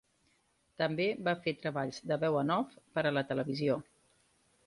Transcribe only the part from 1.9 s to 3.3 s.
de veu en off per a la